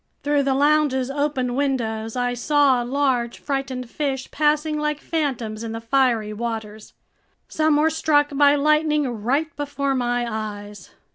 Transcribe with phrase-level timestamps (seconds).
[0.23, 5.79] Through the lounge's open windows, I saw large, frightened fish passing like phantoms in the
[5.79, 6.95] fiery waters.
[7.47, 10.89] Some were struck by lightning right before my eyes!